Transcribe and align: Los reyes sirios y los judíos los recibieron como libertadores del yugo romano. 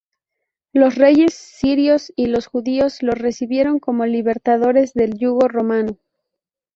Los 0.73 0.95
reyes 0.95 1.35
sirios 1.35 2.11
y 2.15 2.25
los 2.25 2.47
judíos 2.47 3.03
los 3.03 3.19
recibieron 3.19 3.77
como 3.79 4.07
libertadores 4.07 4.95
del 4.95 5.13
yugo 5.19 5.47
romano. 5.47 5.99